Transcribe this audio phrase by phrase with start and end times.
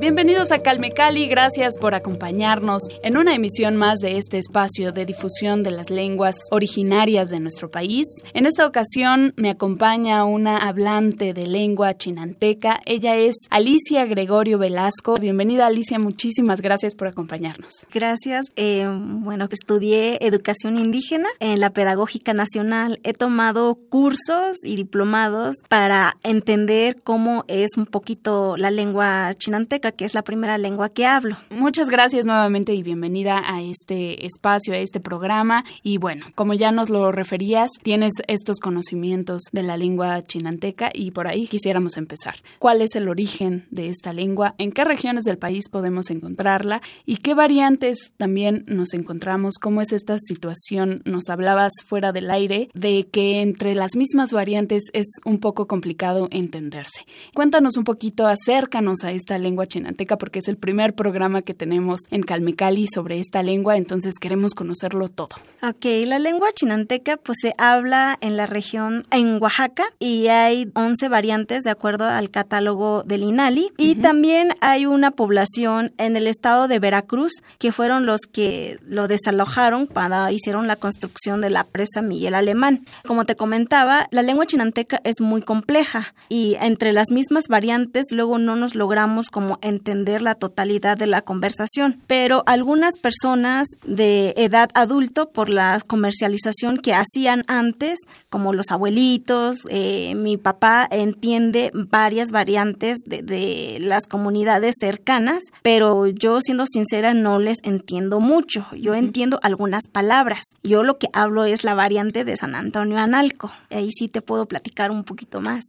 [0.00, 5.04] Bienvenidos a Calme Cali, gracias por acompañarnos en una emisión más de este espacio de
[5.04, 8.06] difusión de las lenguas originarias de nuestro país.
[8.32, 12.80] En esta ocasión me acompaña una hablante de lengua chinanteca.
[12.86, 15.18] Ella es Alicia Gregorio Velasco.
[15.18, 17.86] Bienvenida Alicia, muchísimas gracias por acompañarnos.
[17.92, 18.46] Gracias.
[18.56, 23.00] Eh, bueno, estudié educación indígena en la Pedagógica Nacional.
[23.02, 30.04] He tomado cursos y diplomados para entender cómo es un poquito la lengua chinanteca que
[30.04, 31.36] es la primera lengua que hablo.
[31.50, 35.64] Muchas gracias nuevamente y bienvenida a este espacio, a este programa.
[35.82, 41.10] Y bueno, como ya nos lo referías, tienes estos conocimientos de la lengua chinanteca y
[41.10, 42.36] por ahí quisiéramos empezar.
[42.58, 44.54] ¿Cuál es el origen de esta lengua?
[44.58, 46.82] ¿En qué regiones del país podemos encontrarla?
[47.06, 49.54] ¿Y qué variantes también nos encontramos?
[49.60, 51.02] ¿Cómo es esta situación?
[51.04, 56.28] Nos hablabas fuera del aire de que entre las mismas variantes es un poco complicado
[56.30, 57.04] entenderse.
[57.34, 59.79] Cuéntanos un poquito, acércanos a esta lengua chinanteca
[60.18, 65.08] porque es el primer programa que tenemos en Calmecali sobre esta lengua, entonces queremos conocerlo
[65.08, 65.30] todo.
[65.62, 71.08] Ok, la lengua chinanteca pues se habla en la región, en Oaxaca, y hay 11
[71.08, 76.68] variantes de acuerdo al catálogo del INALI, y también hay una población en el estado
[76.68, 82.02] de Veracruz, que fueron los que lo desalojaron cuando hicieron la construcción de la presa
[82.02, 82.84] Miguel Alemán.
[83.06, 88.38] Como te comentaba, la lengua chinanteca es muy compleja y entre las mismas variantes luego
[88.38, 94.68] no nos logramos como entender la totalidad de la conversación, pero algunas personas de edad
[94.74, 102.30] adulto, por la comercialización que hacían antes, como los abuelitos, eh, mi papá entiende varias
[102.30, 108.66] variantes de, de, las comunidades cercanas, pero yo siendo sincera no les entiendo mucho.
[108.76, 110.40] Yo entiendo algunas palabras.
[110.62, 113.52] Yo lo que hablo es la variante de San Antonio Analco.
[113.70, 115.64] Ahí sí te puedo platicar un poquito más.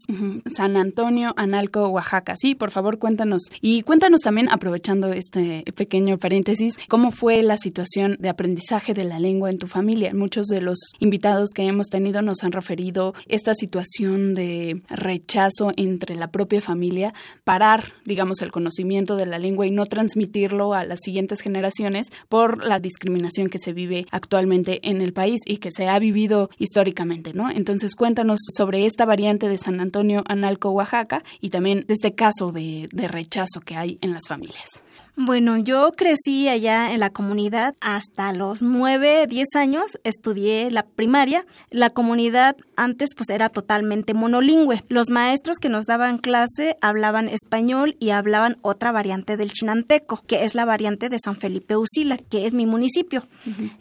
[0.52, 2.36] San Antonio Analco, Oaxaca.
[2.38, 3.44] Sí, por favor, cuéntanos.
[3.62, 9.20] Y cuéntanos también, aprovechando este pequeño paréntesis, cómo fue la situación de aprendizaje de la
[9.20, 10.14] lengua en tu familia.
[10.14, 16.16] Muchos de los invitados que hemos tenido nos han referido esta situación de rechazo entre
[16.16, 17.14] la propia familia,
[17.44, 22.64] parar, digamos, el conocimiento de la lengua y no transmitirlo a las siguientes generaciones por
[22.64, 27.34] la discriminación que se vive actualmente en el país y que se ha vivido históricamente,
[27.34, 27.52] ¿no?
[27.52, 32.54] Entonces, cuéntanos sobre esta variante de San Antonio Analco, Oaxaca, y también de este caso
[32.54, 34.84] de, de rechazo que hay en las familias.
[35.18, 41.46] Bueno, yo crecí allá en la comunidad hasta los 9, 10 años, estudié la primaria.
[41.70, 44.86] La comunidad antes pues era totalmente monolingüe.
[44.88, 50.46] Los maestros que nos daban clase hablaban español y hablaban otra variante del chinanteco, que
[50.46, 53.26] es la variante de San Felipe Usila, que es mi municipio.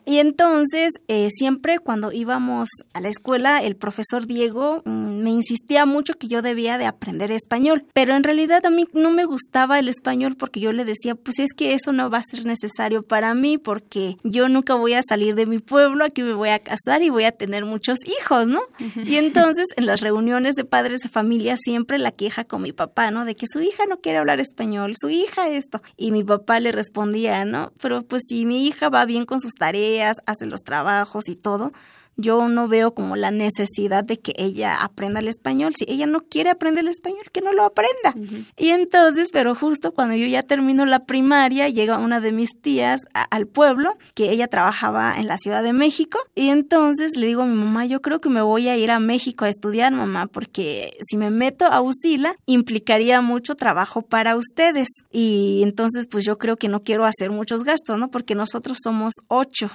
[0.05, 4.83] Y entonces, eh, siempre cuando íbamos a la escuela, el profesor Diego
[5.21, 9.11] me insistía mucho que yo debía de aprender español, pero en realidad a mí no
[9.11, 12.23] me gustaba el español porque yo le decía, pues es que eso no va a
[12.23, 16.35] ser necesario para mí porque yo nunca voy a salir de mi pueblo, aquí me
[16.35, 18.63] voy a casar y voy a tener muchos hijos, ¿no?
[19.05, 23.11] Y entonces en las reuniones de padres de familia siempre la queja con mi papá,
[23.11, 23.25] ¿no?
[23.25, 25.83] De que su hija no quiere hablar español, su hija esto.
[25.97, 27.73] Y mi papá le respondía, ¿no?
[27.81, 31.73] Pero pues si mi hija va bien con sus tareas, hace los trabajos y todo,
[32.21, 35.75] yo no veo como la necesidad de que ella aprenda el español.
[35.77, 38.15] Si ella no quiere aprender el español, que no lo aprenda.
[38.57, 43.01] Y entonces, pero justo cuando yo ya termino la primaria, llega una de mis tías
[43.31, 47.47] al pueblo, que ella trabajaba en la Ciudad de México, y entonces le digo a
[47.47, 50.97] mi mamá, yo creo que me voy a ir a México a estudiar, mamá, porque
[51.09, 54.89] si me meto a USILA, implicaría mucho trabajo para ustedes.
[55.11, 58.11] Y entonces, pues yo creo que no quiero hacer muchos gastos, ¿no?
[58.11, 59.71] Porque nosotros somos ocho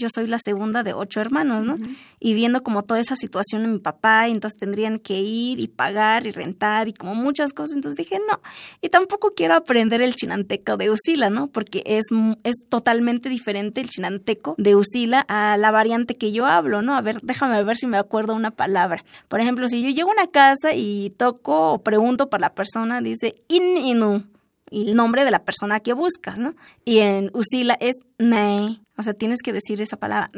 [0.00, 1.76] yo soy la segunda de ocho hermanos, ¿no?
[2.18, 5.68] Y viendo como toda esa situación en mi papá, y entonces tendrían que ir y
[5.68, 8.40] pagar y rentar y como muchas cosas, entonces dije, no,
[8.80, 11.46] y tampoco quiero aprender el chinanteco de Usila, ¿no?
[11.46, 12.06] Porque es,
[12.42, 16.96] es totalmente diferente el chinanteco de Usila a la variante que yo hablo, ¿no?
[16.96, 19.04] A ver, déjame ver si me acuerdo una palabra.
[19.28, 23.00] Por ejemplo, si yo llego a una casa y toco o pregunto por la persona,
[23.00, 24.24] dice in inu,
[24.70, 26.54] y el nombre de la persona que buscas, ¿no?
[26.84, 30.30] Y en Usila es Nei, O sea, tienes que decir esa palabra,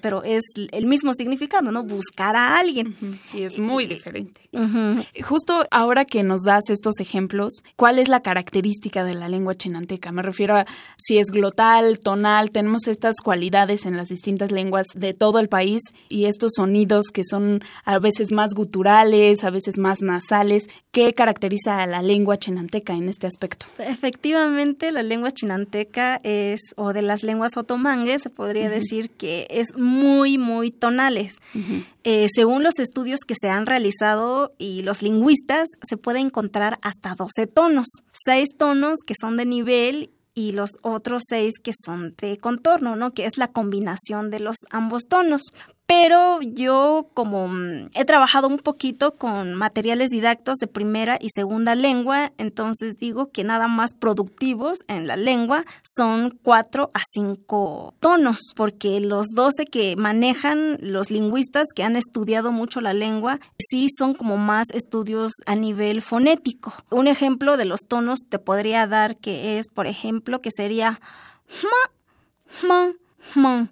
[0.00, 1.82] pero es el mismo significado, ¿no?
[1.82, 2.96] Buscar a alguien.
[3.32, 4.40] Y es muy diferente.
[5.22, 10.12] Justo ahora que nos das estos ejemplos, ¿cuál es la característica de la lengua chinanteca?
[10.12, 10.66] Me refiero a
[10.96, 15.82] si es glotal, tonal, tenemos estas cualidades en las distintas lenguas de todo el país
[16.08, 20.68] y estos sonidos que son a veces más guturales, a veces más nasales.
[20.92, 23.66] ¿Qué caracteriza a la lengua chinanteca en este aspecto?
[23.78, 27.56] Efectivamente, la lengua chinanteca es, o de las lenguas
[28.18, 31.38] se podría decir que es muy, muy tonales.
[32.04, 37.14] Eh, según los estudios que se han realizado y los lingüistas, se puede encontrar hasta
[37.14, 37.86] 12 tonos.
[38.12, 43.12] Seis tonos que son de nivel y los otros seis que son de contorno, ¿no?
[43.14, 45.42] Que es la combinación de los ambos tonos
[45.86, 51.74] pero yo como mm, he trabajado un poquito con materiales didactos de primera y segunda
[51.74, 58.52] lengua, entonces digo que nada más productivos en la lengua son cuatro a cinco tonos,
[58.56, 64.14] porque los doce que manejan los lingüistas que han estudiado mucho la lengua, sí son
[64.14, 66.72] como más estudios a nivel fonético.
[66.90, 71.00] Un ejemplo de los tonos te podría dar que es, por ejemplo, que sería
[71.62, 72.92] ma, ma,
[73.34, 73.68] ma,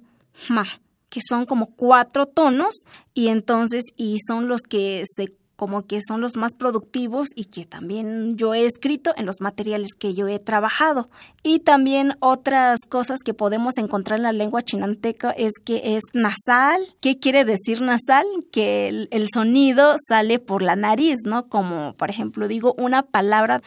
[0.49, 0.67] ma
[1.13, 2.75] que son como cuatro tonos
[3.13, 7.67] y entonces y son los que se como que son los más productivos y que
[7.67, 11.09] también yo he escrito en los materiales que yo he trabajado.
[11.45, 16.81] Y también otras cosas que podemos encontrar en la lengua chinanteca es que es nasal.
[17.01, 18.27] ¿Qué quiere decir nasal?
[18.51, 21.47] Que el, sonido sale por la nariz, ¿no?
[21.47, 23.63] Como por ejemplo digo una palabra,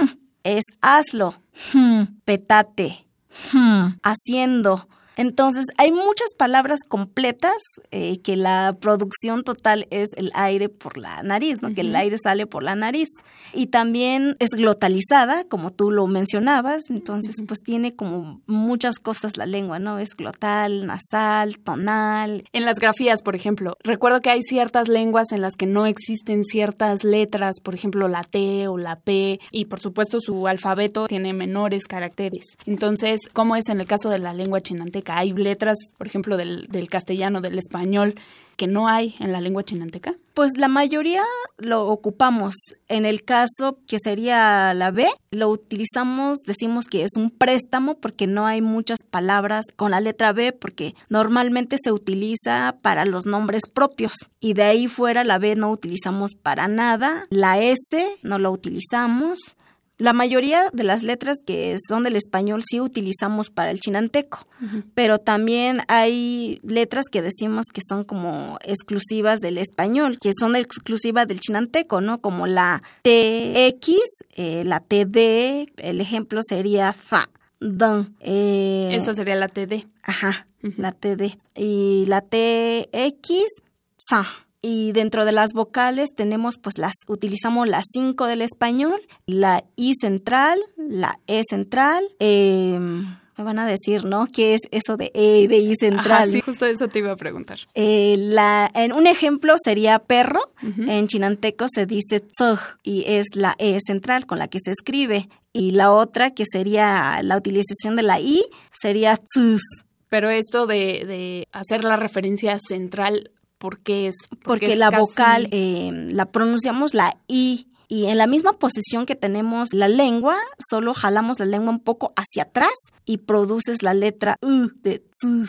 [0.00, 0.06] hmm,
[0.42, 1.34] es hazlo,
[1.72, 3.06] hmm, petate,
[3.52, 4.88] hmm, haciendo,
[5.18, 7.58] entonces, hay muchas palabras completas
[7.90, 11.74] eh, que la producción total es el aire por la nariz, ¿no?
[11.74, 13.08] Que el aire sale por la nariz.
[13.52, 16.88] Y también es glotalizada, como tú lo mencionabas.
[16.88, 19.98] Entonces, pues tiene como muchas cosas la lengua, ¿no?
[19.98, 22.44] Es glotal, nasal, tonal.
[22.52, 26.44] En las grafías, por ejemplo, recuerdo que hay ciertas lenguas en las que no existen
[26.44, 31.32] ciertas letras, por ejemplo, la T o la P, y por supuesto su alfabeto tiene
[31.32, 32.56] menores caracteres.
[32.66, 35.07] Entonces, ¿cómo es en el caso de la lengua chinanteca?
[35.08, 38.14] Hay letras, por ejemplo, del, castellano, del español,
[38.56, 40.16] que no hay en la lengua chinanteca?
[40.34, 41.22] Pues la mayoría
[41.58, 42.54] lo ocupamos.
[42.88, 48.26] En el caso que sería la B, lo utilizamos, decimos que es un préstamo porque
[48.26, 53.62] no hay muchas palabras con la letra B porque normalmente se utiliza para los nombres
[53.72, 57.26] propios y de ahí fuera la B no utilizamos para nada.
[57.30, 59.56] La S no lo utilizamos.
[59.98, 64.46] La mayoría de las letras que son del español sí utilizamos para el chinanteco,
[64.94, 71.26] pero también hay letras que decimos que son como exclusivas del español, que son exclusivas
[71.26, 72.20] del chinanteco, ¿no?
[72.20, 73.88] Como la TX,
[74.36, 77.28] eh, la TD, el ejemplo sería fa,
[77.58, 78.14] don.
[78.20, 79.88] Eh, Esa sería la TD.
[80.04, 81.38] Ajá, la TD.
[81.56, 83.62] Y la TX,
[83.96, 84.28] sa
[84.60, 89.94] y dentro de las vocales tenemos pues las utilizamos las cinco del español la i
[89.94, 93.06] central la e central em,
[93.38, 94.26] me van a decir, ¿no?
[94.26, 96.32] ¿Qué es eso de E de I central?
[96.32, 97.58] sí, justo eso te iba a preguntar.
[97.74, 100.52] Eh, la, en un ejemplo sería perro.
[100.60, 105.28] En chinanteco se dice tsug y es la E central con la que se escribe.
[105.52, 109.62] Y la otra, que sería la utilización de la I, sería tzus.
[110.08, 116.26] Pero esto de, de hacer la referencia central porque es porque, la vocal eh, la
[116.26, 121.46] pronunciamos la i y en la misma posición que tenemos la lengua, solo jalamos la
[121.46, 122.74] lengua un poco hacia atrás
[123.06, 125.48] y produces la letra U de tzus.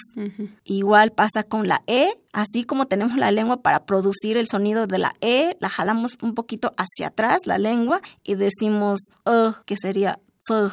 [0.63, 4.99] Igual pasa con la E, así como tenemos la lengua para producir el sonido de
[4.99, 10.19] la E, la jalamos un poquito hacia atrás la lengua y decimos uh, que sería
[10.39, 10.71] tsug.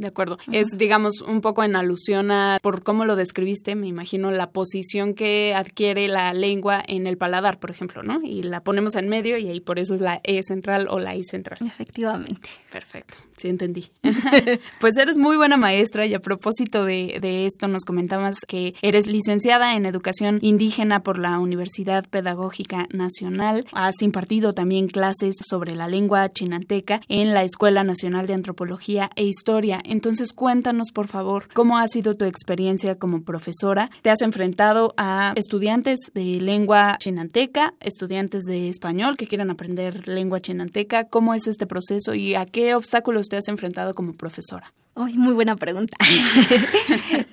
[0.00, 0.38] De acuerdo.
[0.50, 5.12] Es, digamos, un poco en alusión a, por cómo lo describiste, me imagino la posición
[5.12, 8.22] que adquiere la lengua en el paladar, por ejemplo, ¿no?
[8.24, 11.14] Y la ponemos en medio y ahí por eso es la E central o la
[11.14, 11.58] I central.
[11.66, 12.48] Efectivamente.
[12.72, 13.18] Perfecto.
[13.36, 13.90] Sí, entendí.
[14.80, 19.06] pues eres muy buena maestra y a propósito de, de, esto nos comentabas que eres
[19.06, 23.66] licenciada en Educación Indígena por la Universidad Pedagógica Nacional.
[23.72, 29.24] Has impartido también clases sobre la lengua chinanteca en la Escuela Nacional de Antropología e
[29.24, 29.82] Historia.
[29.90, 33.90] Entonces cuéntanos, por favor, cómo ha sido tu experiencia como profesora.
[34.02, 40.40] ¿Te has enfrentado a estudiantes de lengua chinanteca, estudiantes de español que quieran aprender lengua
[40.40, 41.08] chinanteca?
[41.08, 44.72] ¿Cómo es este proceso y a qué obstáculos te has enfrentado como profesora?
[44.94, 45.96] Ay, muy buena pregunta.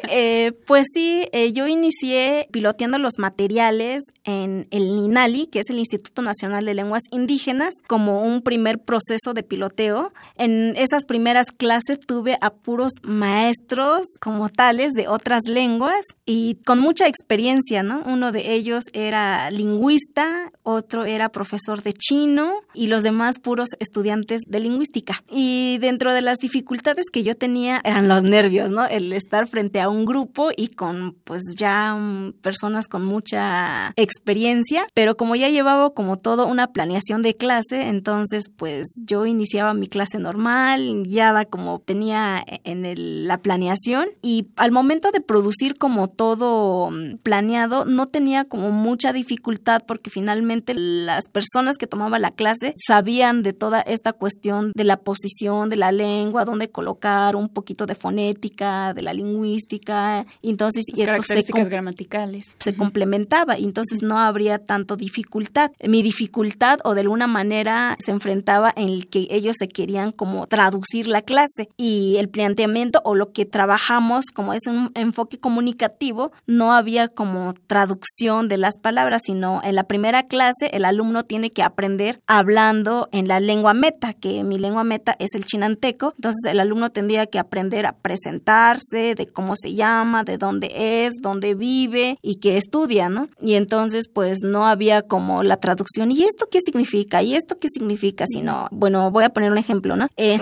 [0.09, 5.79] Eh, pues sí, eh, yo inicié piloteando los materiales en el INALI, que es el
[5.79, 10.13] Instituto Nacional de Lenguas Indígenas, como un primer proceso de piloteo.
[10.37, 16.79] En esas primeras clases tuve a puros maestros como tales de otras lenguas y con
[16.79, 18.01] mucha experiencia, ¿no?
[18.05, 24.41] Uno de ellos era lingüista, otro era profesor de chino y los demás puros estudiantes
[24.47, 25.21] de lingüística.
[25.29, 28.85] Y dentro de las dificultades que yo tenía, eran los nervios, ¿no?
[28.85, 34.85] El estar frente a un grupo y con pues ya um, personas con mucha experiencia,
[34.93, 39.87] pero como ya llevaba como todo una planeación de clase, entonces pues yo iniciaba mi
[39.87, 46.87] clase normal, guiada como tenía en la planeación y al momento de producir como todo
[46.87, 52.75] um, planeado no tenía como mucha dificultad porque finalmente las personas que tomaban la clase
[52.85, 57.86] sabían de toda esta cuestión de la posición de la lengua, dónde colocar un poquito
[57.86, 62.56] de fonética, de la lingüística, entonces y características se, gramaticales.
[62.60, 65.72] Se complementaba, entonces no habría tanto dificultad.
[65.86, 70.48] Mi dificultad o de alguna manera se enfrentaba en el que ellos se querían como
[70.48, 76.32] traducir la clase y el planteamiento o lo que trabajamos como es un enfoque comunicativo,
[76.46, 81.51] no había como traducción de las palabras, sino en la primera clase el alumno tiene
[81.51, 86.51] que aprender hablando en la lengua meta, que mi lengua meta es el chinanteco, entonces
[86.51, 90.72] el alumno tendría que aprender a presentarse, de cómo se llama, de dónde
[91.05, 93.29] es, dónde vive y qué estudia, ¿no?
[93.41, 97.22] Y entonces pues no había como la traducción, ¿y esto qué significa?
[97.24, 98.25] ¿Y esto qué significa?
[98.27, 100.07] Sino, bueno, voy a poner un ejemplo, ¿no?
[100.17, 100.39] Eh,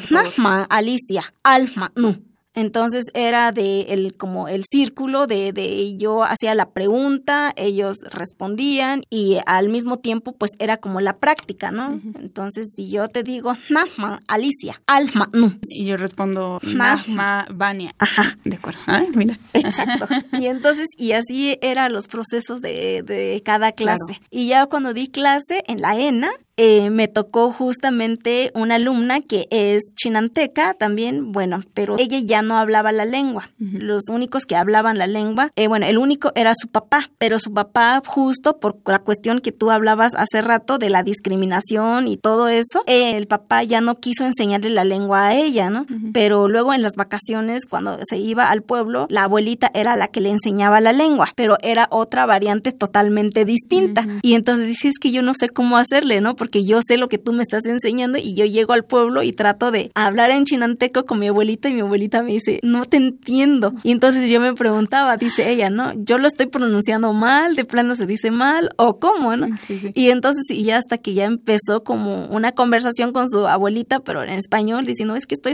[0.70, 2.16] Alicia, Alma, no.
[2.56, 9.02] Entonces era de el como el círculo de, de yo hacía la pregunta, ellos respondían
[9.10, 12.00] y al mismo tiempo pues era como la práctica, ¿no?
[12.20, 15.54] Entonces si yo te digo Nahma, Alicia, Alma, no.
[15.70, 17.94] Y yo respondo Nahma, Vania.
[18.00, 18.38] Ajá.
[18.44, 18.80] De acuerdo.
[18.88, 19.38] Ah, mira.
[19.54, 20.08] Exacto.
[20.40, 24.22] y entonces, y así eran los procesos de, de cada clase.
[24.30, 29.48] Y ya cuando di clase en la ENA, eh, me tocó justamente una alumna que
[29.52, 33.50] es chinanteca también, bueno, pero ella ya no hablaba la lengua.
[33.60, 37.54] Los únicos que hablaban la lengua, eh, bueno, el único era su papá, pero su
[37.54, 42.48] papá justo por la cuestión que tú hablabas hace rato de la discriminación y todo
[42.48, 45.86] eso, eh, el papá ya no quiso enseñarle la lengua a ella, ¿no?
[46.14, 50.22] Pero luego en las vacaciones, cuando se iba al pueblo, la abuelita era la que
[50.22, 54.06] le enseñaba la lengua, pero era otra variante totalmente distinta.
[54.22, 56.36] Y entonces dice, es que yo no sé cómo hacerle, ¿no?
[56.45, 59.32] porque yo sé lo que tú me estás enseñando y yo llego al pueblo y
[59.32, 62.98] trato de hablar en chinanteco con mi abuelita y mi abuelita me dice, no te
[62.98, 63.74] entiendo.
[63.84, 65.94] Y entonces yo me preguntaba, dice ella, ¿no?
[65.96, 69.48] Yo lo estoy pronunciando mal, de plano se dice mal o cómo, ¿no?
[69.94, 74.24] Y entonces y ya hasta que ya empezó como una conversación con su abuelita, pero
[74.24, 75.54] en español, diciendo, es que estoy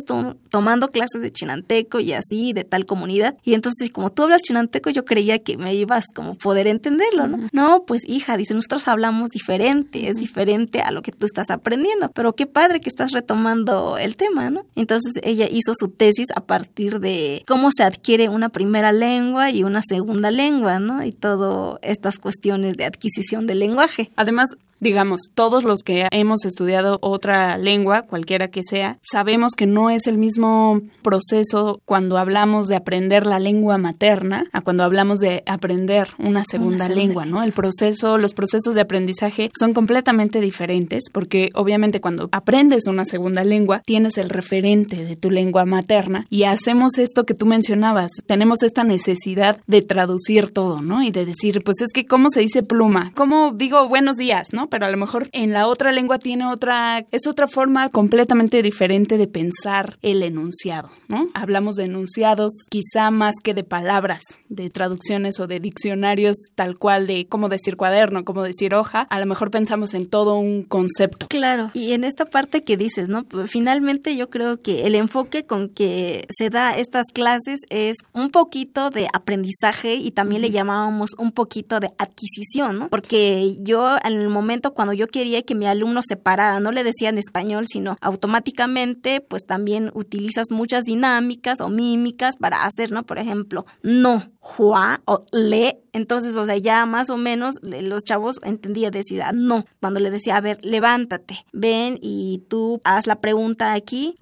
[0.49, 3.37] tomando clases de chinanteco y así, de tal comunidad.
[3.43, 7.49] Y entonces como tú hablas chinanteco, yo creía que me ibas como poder entenderlo, ¿no?
[7.51, 12.09] No, pues hija, dice, nosotros hablamos diferente, es diferente a lo que tú estás aprendiendo.
[12.11, 14.65] Pero qué padre que estás retomando el tema, ¿no?
[14.75, 19.63] Entonces ella hizo su tesis a partir de cómo se adquiere una primera lengua y
[19.63, 21.03] una segunda lengua, ¿no?
[21.03, 24.11] Y todas estas cuestiones de adquisición del lenguaje.
[24.15, 29.89] Además, digamos, todos los que hemos estudiado otra lengua, cualquiera que sea, sabemos que no
[29.89, 35.43] es el mismo proceso cuando hablamos de aprender la lengua materna a cuando hablamos de
[35.45, 37.43] aprender una segunda, lengua, ¿no?
[37.43, 43.43] El proceso, los procesos de aprendizaje son completamente diferentes porque obviamente cuando aprendes una segunda
[43.43, 48.63] lengua tienes el referente de tu lengua materna y hacemos esto que tú mencionabas, tenemos
[48.63, 51.03] esta necesidad de traducir todo, ¿no?
[51.03, 54.70] Y de decir, pues es que cómo se dice pluma, cómo digo buenos días, ¿no?
[54.71, 59.17] Pero a lo mejor en la otra lengua tiene otra, es otra forma completamente diferente
[59.17, 61.27] de pensar el enunciado, ¿no?
[61.33, 67.05] Hablamos de enunciados quizá más que de palabras, de traducciones o de diccionarios tal cual
[67.05, 71.27] de cómo decir cuaderno, cómo decir hoja, a lo mejor pensamos en todo un concepto.
[71.27, 73.25] Claro, y en esta parte que dices, ¿no?
[73.47, 78.89] Finalmente yo creo que el enfoque con que se da estas clases es un poquito
[78.89, 82.89] de aprendizaje y también le llamábamos un poquito de adquisición, ¿no?
[82.89, 86.83] Porque yo en el momento cuando yo quería que mi alumno se parara, no le
[86.83, 93.03] decía en español, sino automáticamente pues también utilizas muchas dinámicas o mímicas para hacer, ¿no?
[93.03, 95.81] Por ejemplo, no, jua o le.
[95.93, 99.65] Entonces, o sea, ya más o menos los chavos entendían decir ah, no.
[99.79, 104.15] Cuando le decía, a ver, levántate, ven y tú haz la pregunta aquí,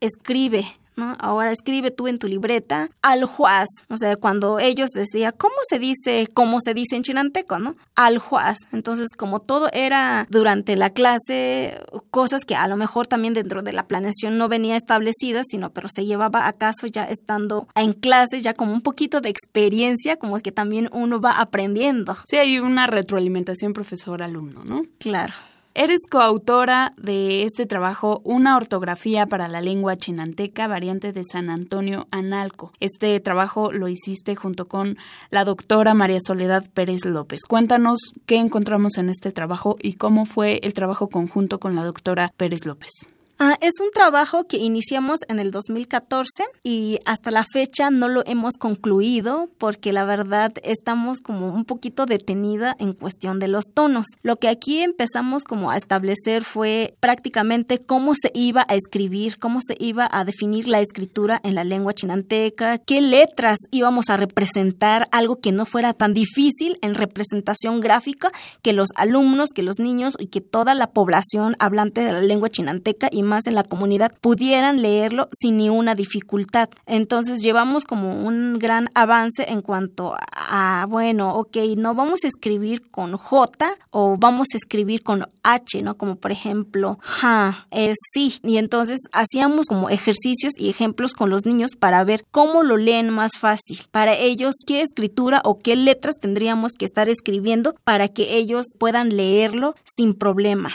[0.00, 1.16] escribe, ¿no?
[1.18, 5.78] Ahora escribe tú en tu libreta al juaz, o sea, cuando ellos decían, ¿cómo se
[5.78, 7.76] dice, cómo se dice en chinanteco, ¿no?
[7.94, 8.58] Al juaz.
[8.72, 11.80] Entonces, como todo era durante la clase,
[12.10, 15.88] cosas que a lo mejor también dentro de la planeación no venía establecida, sino pero
[15.88, 20.38] se llevaba a caso ya estando en clase, ya como un poquito de experiencia, como
[20.40, 22.16] que también uno va aprendiendo.
[22.26, 24.82] Sí, hay una retroalimentación profesor-alumno, ¿no?
[24.98, 25.34] Claro.
[25.74, 32.06] Eres coautora de este trabajo Una ortografía para la lengua chinanteca, variante de San Antonio
[32.10, 32.72] Analco.
[32.78, 34.98] Este trabajo lo hiciste junto con
[35.30, 37.40] la doctora María Soledad Pérez López.
[37.48, 42.34] Cuéntanos qué encontramos en este trabajo y cómo fue el trabajo conjunto con la doctora
[42.36, 42.90] Pérez López.
[43.44, 48.22] Ah, es un trabajo que iniciamos en el 2014 y hasta la fecha no lo
[48.24, 54.06] hemos concluido porque la verdad estamos como un poquito detenida en cuestión de los tonos.
[54.22, 59.58] Lo que aquí empezamos como a establecer fue prácticamente cómo se iba a escribir, cómo
[59.60, 65.08] se iba a definir la escritura en la lengua chinanteca, qué letras íbamos a representar,
[65.10, 68.30] algo que no fuera tan difícil en representación gráfica
[68.62, 72.48] que los alumnos, que los niños y que toda la población hablante de la lengua
[72.48, 76.68] chinanteca y en la comunidad pudieran leerlo sin ni una dificultad.
[76.86, 82.90] Entonces llevamos como un gran avance en cuanto a, bueno, ok, no vamos a escribir
[82.90, 85.96] con J o vamos a escribir con H, ¿no?
[85.96, 88.34] Como por ejemplo, ja, es sí.
[88.42, 93.10] Y entonces hacíamos como ejercicios y ejemplos con los niños para ver cómo lo leen
[93.10, 93.80] más fácil.
[93.90, 99.16] Para ellos, qué escritura o qué letras tendríamos que estar escribiendo para que ellos puedan
[99.16, 100.70] leerlo sin problema,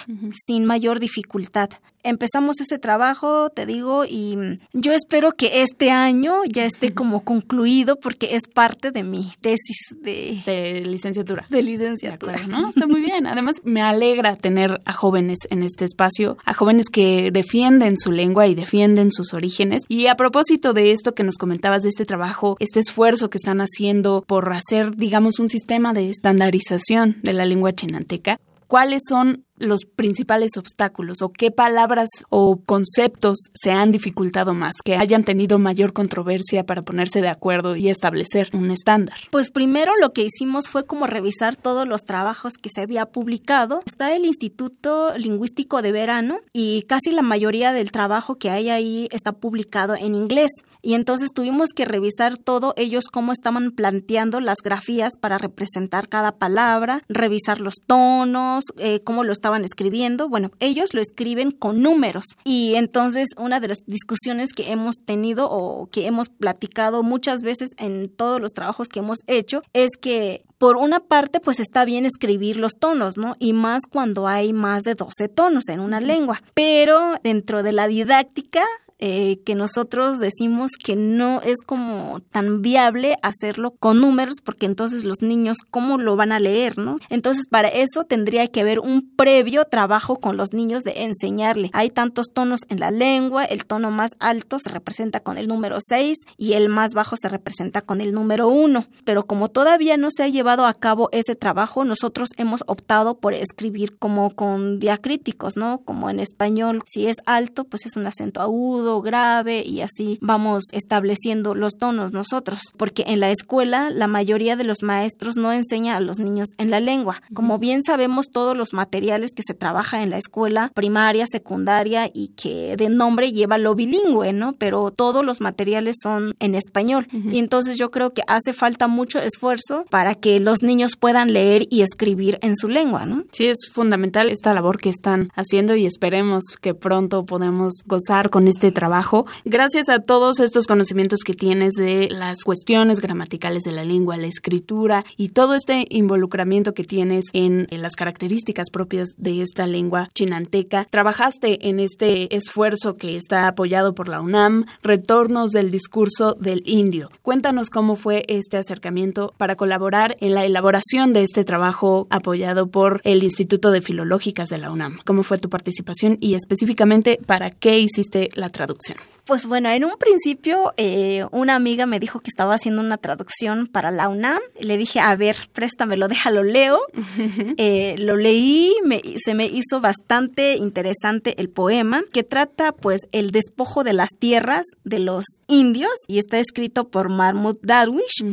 [0.47, 1.69] sin mayor dificultad
[2.03, 4.37] empezamos ese trabajo, te digo, y
[4.73, 9.95] yo espero que este año ya esté como concluido porque es parte de mi tesis
[10.01, 11.45] de, de licenciatura.
[11.49, 12.37] De licenciatura.
[12.47, 12.69] ¿no?
[12.69, 13.27] Está muy bien.
[13.27, 18.47] Además, me alegra tener a jóvenes en este espacio, a jóvenes que defienden su lengua
[18.47, 19.83] y defienden sus orígenes.
[19.87, 23.61] Y a propósito de esto que nos comentabas de este trabajo, este esfuerzo que están
[23.61, 29.81] haciendo por hacer, digamos, un sistema de estandarización de la lengua chinanteca, ¿cuáles son los
[29.85, 35.93] principales obstáculos o qué palabras o conceptos se han dificultado más, que hayan tenido mayor
[35.93, 39.17] controversia para ponerse de acuerdo y establecer un estándar?
[39.31, 43.81] Pues primero lo que hicimos fue como revisar todos los trabajos que se había publicado.
[43.85, 49.07] Está el Instituto Lingüístico de Verano y casi la mayoría del trabajo que hay ahí
[49.11, 50.51] está publicado en inglés.
[50.81, 56.33] Y entonces tuvimos que revisar todo ellos cómo estaban planteando las grafías para representar cada
[56.33, 60.27] palabra, revisar los tonos, eh, cómo lo estaban escribiendo.
[60.27, 62.25] Bueno, ellos lo escriben con números.
[62.43, 67.69] Y entonces una de las discusiones que hemos tenido o que hemos platicado muchas veces
[67.77, 72.05] en todos los trabajos que hemos hecho es que por una parte, pues está bien
[72.05, 73.36] escribir los tonos, ¿no?
[73.39, 76.41] Y más cuando hay más de 12 tonos en una lengua.
[76.53, 78.63] Pero dentro de la didáctica
[78.99, 85.03] eh, que nosotros decimos que no es como tan viable hacerlo con números porque entonces
[85.03, 86.97] los niños cómo lo van a leer, ¿no?
[87.10, 91.69] Entonces para eso tendría que haber un previo trabajo con los niños de enseñarle.
[91.73, 95.77] Hay tantos tonos en la lengua, el tono más alto se representa con el número
[95.79, 100.10] 6 y el más bajo se representa con el número 1, pero como todavía no
[100.10, 105.55] se ha llevado a cabo ese trabajo, nosotros hemos optado por escribir como con diacríticos,
[105.55, 105.81] ¿no?
[105.86, 110.65] Como en español, si es alto, pues es un acento agudo grave y así vamos
[110.71, 115.97] estableciendo los tonos nosotros, porque en la escuela la mayoría de los maestros no enseña
[115.97, 117.21] a los niños en la lengua.
[117.34, 122.30] Como bien sabemos todos los materiales que se trabaja en la escuela primaria, secundaria y
[122.30, 124.54] que de nombre lleva lo bilingüe, ¿no?
[124.54, 127.08] Pero todos los materiales son en español.
[127.12, 131.67] Y entonces yo creo que hace falta mucho esfuerzo para que los niños puedan leer
[131.69, 133.23] y escribir en su lengua, ¿no?
[133.32, 138.47] Sí, es fundamental esta labor que están haciendo y esperemos que pronto podamos gozar con
[138.47, 139.25] este trabajo.
[139.43, 144.27] Gracias a todos estos conocimientos que tienes de las cuestiones gramaticales de la lengua, la
[144.27, 150.85] escritura y todo este involucramiento que tienes en, las características propias de esta lengua chinanteca,
[150.91, 157.09] trabajaste en este esfuerzo que está apoyado por la UNAM, Retornos del Discurso del Indio.
[157.23, 163.01] Cuéntanos cómo fue este acercamiento para colaborar en la elaboración de este trabajo apoyado por
[163.03, 164.99] el Instituto de Filológicas de la UNAM.
[165.03, 168.66] ¿Cómo fue tu participación y específicamente para qué hiciste la traducción?
[168.67, 169.16] traducción.
[169.27, 173.67] Pues bueno, en un principio eh, una amiga me dijo que estaba haciendo una traducción
[173.67, 174.39] para la UNAM.
[174.57, 176.79] Le dije, a ver, préstamelo, déjalo, leo.
[177.59, 183.31] Eh, lo leí, me, se me hizo bastante interesante el poema, que trata pues el
[183.31, 188.23] despojo de las tierras de los indios y está escrito por Mahmoud Darwish.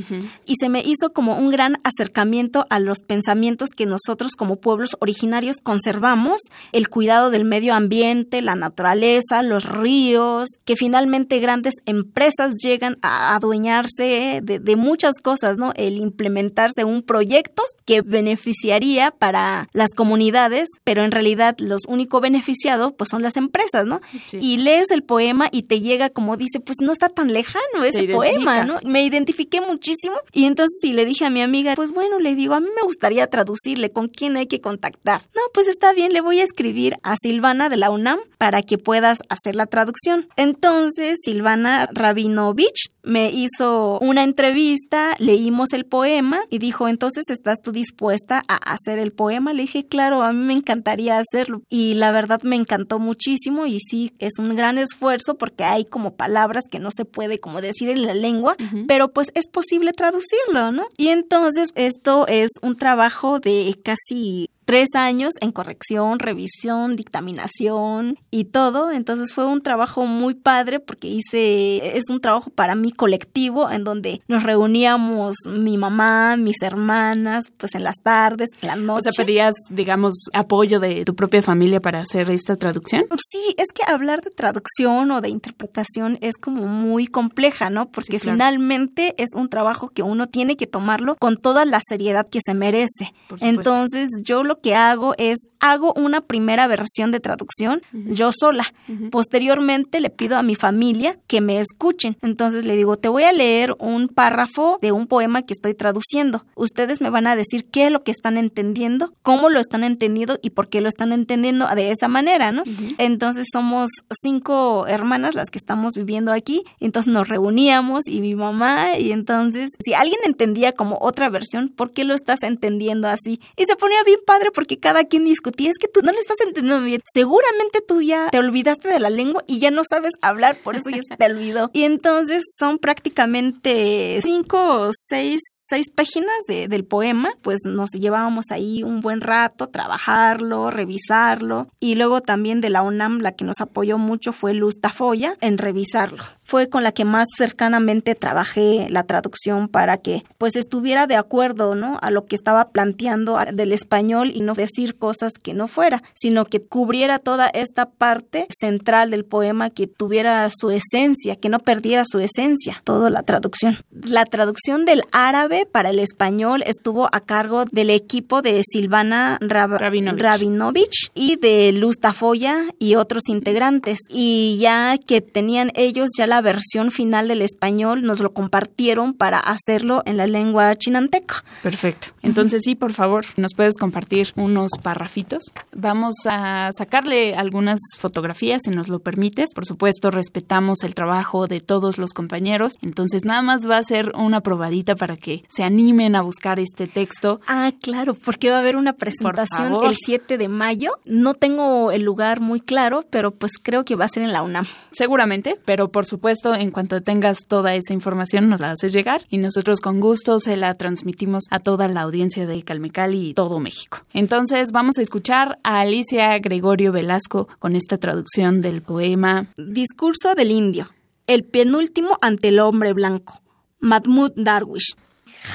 [0.46, 4.96] Y se me hizo como un gran acercamiento a los pensamientos que nosotros como pueblos
[5.00, 6.40] originarios conservamos,
[6.72, 13.35] el cuidado del medio ambiente, la naturaleza, los ríos, que finalmente grandes empresas llegan a
[13.35, 15.73] adueñarse de, de muchas cosas, ¿no?
[15.77, 22.92] El implementarse un proyecto que beneficiaría para las comunidades, pero en realidad los únicos beneficiados
[22.99, 24.03] pues son las empresas, ¿no?
[24.33, 28.07] Y lees el poema y te llega como dice, pues no está tan lejano ese
[28.09, 28.75] poema, ¿no?
[28.85, 32.53] Me identifiqué muchísimo y entonces sí le dije a mi amiga, pues bueno, le digo,
[32.53, 35.23] a mí me gustaría traducirle, ¿con quién hay que contactar?
[35.35, 38.77] No, pues está bien, le voy a escribir a Silvana de la UNAM para que
[38.77, 40.29] puedas hacer la traducción.
[40.37, 40.74] Entonces,
[41.23, 48.43] Silvana Rabinovich me hizo una entrevista, leímos el poema y dijo, entonces, ¿estás tú dispuesta
[48.49, 49.53] a hacer el poema?
[49.53, 51.63] Le dije, claro, a mí me encantaría hacerlo.
[51.69, 56.15] Y la verdad me encantó muchísimo y sí, es un gran esfuerzo porque hay como
[56.15, 58.57] palabras que no se puede como decir en la lengua,
[58.89, 60.87] pero pues es posible traducirlo, ¿no?
[60.97, 68.44] Y entonces esto es un trabajo de casi tres años en corrección, revisión, dictaminación y
[68.44, 68.90] todo.
[68.90, 73.85] Entonces fue un trabajo muy padre porque hice, es un trabajo para mí colectivo en
[73.85, 79.09] donde nos reuníamos mi mamá, mis hermanas, pues en las tardes, en la noche.
[79.11, 83.05] O sea, pedías, digamos, apoyo de tu propia familia para hacer esta traducción.
[83.31, 87.88] Sí, es que hablar de traducción o de interpretación es como muy compleja, ¿no?
[87.90, 92.40] Porque finalmente es un trabajo que uno tiene que tomarlo con toda la seriedad que
[92.44, 93.12] se merece.
[93.40, 98.73] Entonces yo lo que hago es, hago una primera versión de traducción yo sola.
[99.11, 102.17] Posteriormente le pido a mi familia que me escuchen.
[102.23, 106.45] Entonces le digo, te voy a leer un párrafo de un poema que estoy traduciendo.
[106.55, 110.38] Ustedes me van a decir qué es lo que están entendiendo, cómo lo están entendiendo
[110.43, 112.62] y por qué lo están entendiendo de esa manera, ¿no?
[112.99, 113.90] Entonces somos
[114.23, 116.62] cinco hermanas las que estamos viviendo aquí.
[116.81, 121.90] Entonces nos reuníamos y mi mamá y entonces si alguien entendía como otra versión, ¿por
[121.90, 123.40] qué lo estás entendiendo así?
[123.57, 126.38] Y se ponía bien padre porque cada quien discutía, es que tú no lo estás
[126.40, 127.02] entendiendo bien.
[127.12, 130.90] Seguramente tú ya te olvidaste de la lengua y ya no sabes hablar, por eso
[130.90, 131.70] ya se te olvidó.
[131.72, 138.46] Y entonces son prácticamente cinco o seis, seis páginas de, del poema, pues nos llevábamos
[138.50, 141.68] ahí un buen rato, trabajarlo, revisarlo.
[141.80, 145.59] Y luego también de la UNAM, la que nos apoyó mucho fue Luz Tafoya en
[145.59, 151.16] revisarlo fue con la que más cercanamente trabajé la traducción para que pues estuviera de
[151.16, 151.98] acuerdo, ¿no?
[152.02, 156.44] A lo que estaba planteando del español y no decir cosas que no fuera, sino
[156.44, 162.04] que cubriera toda esta parte central del poema, que tuviera su esencia, que no perdiera
[162.07, 163.78] su esencia, toda la traducción.
[163.90, 171.11] La traducción del árabe para el español estuvo a cargo del equipo de Silvana Rabinovich.
[171.14, 173.98] y de Luz Tafoya y otros integrantes.
[174.09, 179.38] Y ya que tenían ellos ya la versión final del español, nos lo compartieron para
[179.38, 181.44] hacerlo en la lengua chinanteca.
[181.62, 182.09] Perfecto.
[182.23, 185.44] Entonces sí, por favor, nos puedes compartir unos parrafitos.
[185.75, 189.51] Vamos a sacarle algunas fotografías, si nos lo permites.
[189.55, 192.73] Por supuesto, respetamos el trabajo de todos los compañeros.
[192.83, 196.87] Entonces nada más va a ser una probadita para que se animen a buscar este
[196.87, 197.40] texto.
[197.47, 200.92] Ah, claro, porque va a haber una presentación el 7 de mayo.
[201.05, 204.42] No tengo el lugar muy claro, pero pues creo que va a ser en la
[204.42, 204.66] UNAM.
[204.90, 206.24] Seguramente, pero por supuesto
[206.55, 210.57] en cuanto tengas toda esa información, nos la haces llegar y nosotros con gusto se
[210.57, 213.99] la transmitimos a toda la audiencia de Calmecal y todo México.
[214.15, 220.51] Entonces, vamos a escuchar a Alicia Gregorio Velasco con esta traducción del poema Discurso del
[220.51, 220.89] Indio,
[221.27, 223.43] el penúltimo ante el hombre blanco,
[223.81, 224.97] Mahmoud Darwish.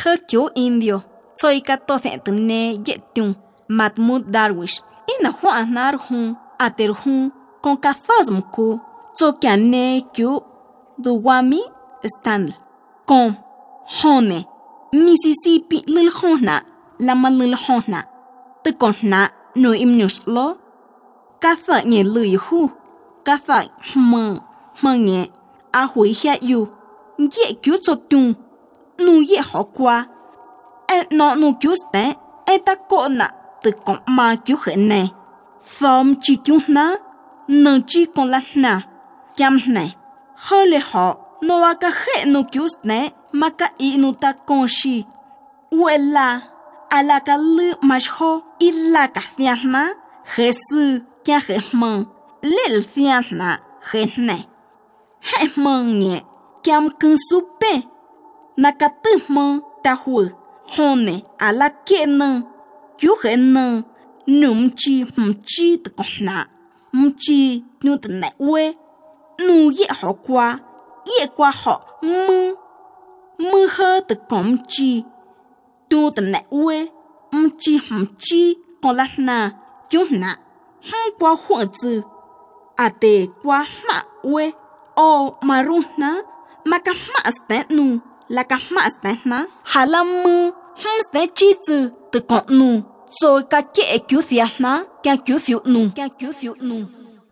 [0.05, 1.05] Hakyo Indio,
[3.67, 4.83] Mahmoud Darwish.
[7.61, 7.77] Con
[10.99, 11.61] Duwami
[12.03, 12.51] stanl
[13.05, 13.33] Con
[13.87, 14.45] Hone,
[14.91, 16.61] Mississippi lilhona
[16.99, 18.03] Lama Lil Hona,
[18.63, 20.57] Tekona no imnuslo
[21.39, 22.69] kafa nye lui hu,
[23.23, 24.41] Katha hma,
[24.81, 25.27] hma
[25.71, 26.67] a hui hia yu,
[27.17, 28.35] ye kyu so tung,
[28.99, 30.05] nu ye ho kwa.
[30.91, 33.27] E no nu kyu ste, e ta ko na,
[33.63, 35.09] te kon ma kyu he ne.
[35.61, 36.95] Thom chi kyu na,
[37.47, 38.81] nang chi kon la na,
[39.37, 39.98] kiam ne
[40.39, 44.65] hơi họ nó là cả hệ nó cứu nè mà cả ý nó ta con
[44.69, 45.03] si.
[45.71, 46.39] U là
[46.89, 47.35] à là hole ho no aka he no kyusne maka inuta konshi uela ala ka
[47.55, 48.31] lu masho
[48.67, 49.83] illa na, fiahna
[50.35, 50.83] jesu
[51.25, 51.97] kya jehman
[52.55, 53.49] lel fiahna
[53.89, 54.37] jehne
[55.29, 56.15] jehman nye
[56.65, 57.73] na kun supe
[58.61, 59.51] nakatman
[59.83, 60.15] ta hu
[60.73, 61.15] hone
[61.47, 62.29] chi kena
[62.99, 63.13] kyu
[63.53, 63.83] na,
[64.39, 64.93] numchi
[65.49, 66.35] chi tkohna
[66.99, 67.39] mchi
[67.83, 68.63] nutne we
[69.47, 70.57] nu ye họ qua
[71.05, 72.55] ye qua họ mơ
[73.37, 75.03] mơ hơ từ cổng chi
[75.89, 76.87] tu từ nãy quê
[77.31, 79.51] mơ chi hầm chi còn là na
[79.89, 80.37] chú na
[80.91, 82.01] hăng qua huống dư
[82.75, 84.51] à tê qua mạ quê
[84.95, 86.15] ô mà ru na
[86.65, 87.97] mà cả mạ sẽ nu
[88.27, 90.51] là cả mạ sẽ na hà lâm mơ
[90.83, 92.79] hăng sẽ chi dư từ cổng nu
[93.21, 96.75] rồi cả chế cứu xiết na cả cứu xiết nu cả cứu xiết nu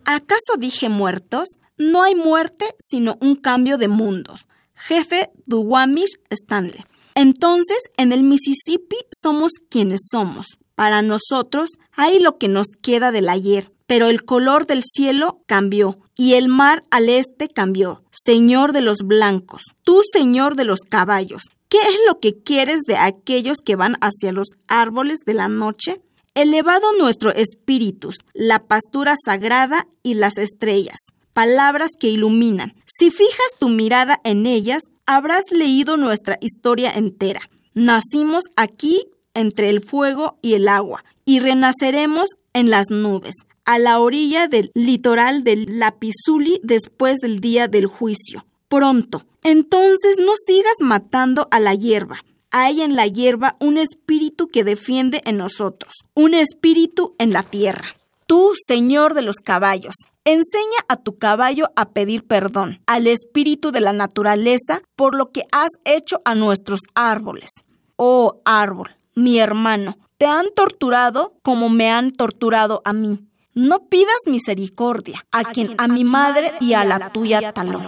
[0.03, 4.47] acaso dije muertos No hay muerte sino un cambio de mundos.
[4.73, 6.83] Jefe Duwamish Stanley.
[7.15, 10.59] Entonces, en el Mississippi somos quienes somos.
[10.75, 15.97] Para nosotros hay lo que nos queda del ayer, pero el color del cielo cambió
[16.15, 18.03] y el mar al este cambió.
[18.11, 22.97] Señor de los blancos, tú Señor de los caballos, ¿qué es lo que quieres de
[22.97, 26.01] aquellos que van hacia los árboles de la noche?
[26.35, 30.99] Elevado nuestro espíritus, la pastura sagrada y las estrellas,
[31.37, 32.73] palabras que iluminan.
[32.87, 37.41] Si fijas tu mirada en ellas, habrás leído nuestra historia entera.
[37.75, 43.99] Nacimos aquí entre el fuego y el agua, y renaceremos en las nubes, a la
[43.99, 48.47] orilla del litoral del Lapizuli después del día del juicio.
[48.67, 49.21] Pronto.
[49.43, 52.17] Entonces no sigas matando a la hierba.
[52.49, 57.85] Hay en la hierba un espíritu que defiende en nosotros, un espíritu en la tierra.
[58.25, 59.93] Tú, Señor de los caballos,
[60.27, 65.43] enseña a tu caballo a pedir perdón al espíritu de la naturaleza por lo que
[65.53, 67.49] has hecho a nuestros árboles.
[67.95, 73.25] Oh árbol, mi hermano, te han torturado como me han torturado a mí.
[73.53, 77.81] No pidas misericordia a, quien a mi madre y a la tuya taló.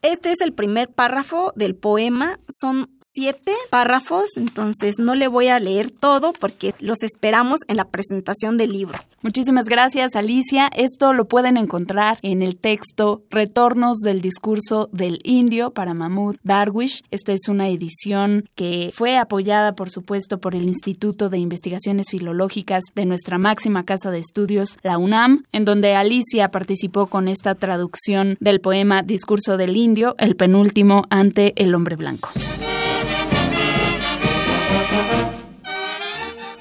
[0.00, 2.38] Este es el primer párrafo del poema.
[2.48, 7.86] Son siete párrafos, entonces no le voy a leer todo porque los esperamos en la
[7.86, 8.98] presentación del libro.
[9.20, 10.70] Muchísimas gracias, Alicia.
[10.76, 17.02] Esto lo pueden encontrar en el texto Retornos del discurso del indio para Mahmoud Darwish.
[17.10, 22.84] Esta es una edición que fue apoyada, por supuesto, por el Instituto de Investigaciones Filológicas
[22.94, 28.36] de nuestra máxima casa de estudios, la UNAM, en donde Alicia participó con esta traducción
[28.38, 32.30] del poema Discurso del indio, el penúltimo ante el hombre blanco.